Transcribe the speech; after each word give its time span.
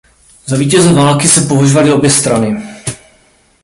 Za 0.45 0.57
vítěze 0.57 0.93
války 0.93 1.27
se 1.27 1.41
považovaly 1.41 1.93
obě 1.93 2.09
strany. 2.09 2.63